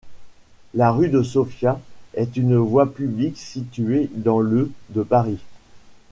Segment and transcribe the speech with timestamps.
[0.73, 1.79] La rue de Sofia
[2.15, 5.37] est une voie publique située dans le de Paris.